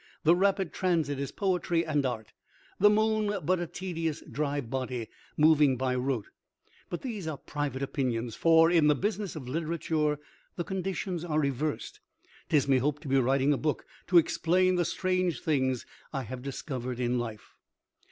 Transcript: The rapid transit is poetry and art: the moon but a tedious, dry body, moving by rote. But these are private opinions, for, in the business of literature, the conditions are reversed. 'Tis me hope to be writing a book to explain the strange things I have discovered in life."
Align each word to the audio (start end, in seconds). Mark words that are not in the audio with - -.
The 0.23 0.35
rapid 0.35 0.73
transit 0.73 1.19
is 1.19 1.31
poetry 1.31 1.85
and 1.85 2.03
art: 2.07 2.33
the 2.79 2.89
moon 2.89 3.35
but 3.45 3.59
a 3.59 3.67
tedious, 3.67 4.21
dry 4.21 4.59
body, 4.59 5.09
moving 5.37 5.77
by 5.77 5.93
rote. 5.93 6.25
But 6.89 7.03
these 7.03 7.27
are 7.27 7.37
private 7.37 7.83
opinions, 7.83 8.33
for, 8.33 8.71
in 8.71 8.87
the 8.87 8.95
business 8.95 9.35
of 9.35 9.47
literature, 9.47 10.17
the 10.55 10.63
conditions 10.63 11.23
are 11.23 11.39
reversed. 11.39 11.99
'Tis 12.49 12.67
me 12.67 12.79
hope 12.79 12.99
to 13.01 13.07
be 13.07 13.19
writing 13.19 13.53
a 13.53 13.57
book 13.57 13.85
to 14.07 14.17
explain 14.17 14.73
the 14.73 14.85
strange 14.85 15.39
things 15.41 15.85
I 16.11 16.23
have 16.23 16.41
discovered 16.41 16.99
in 16.99 17.19
life." 17.19 17.53